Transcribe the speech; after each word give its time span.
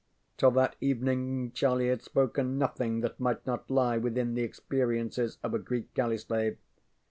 Till 0.37 0.49
that 0.49 0.75
evening 0.81 1.51
Charlie 1.51 1.89
had 1.89 2.01
spoken 2.01 2.57
nothing 2.57 3.01
that 3.01 3.19
might 3.19 3.45
not 3.45 3.69
lie 3.69 3.97
within 3.99 4.33
the 4.33 4.41
experiences 4.41 5.37
of 5.43 5.53
a 5.53 5.59
Greek 5.59 5.93
galley 5.93 6.17
slave. 6.17 6.57